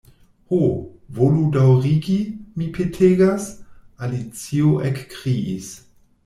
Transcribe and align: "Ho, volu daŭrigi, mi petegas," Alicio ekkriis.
"Ho, 0.51 0.57
volu 1.17 1.43
daŭrigi, 1.55 2.15
mi 2.61 2.69
petegas," 2.79 3.45
Alicio 4.09 4.73
ekkriis. 4.91 5.71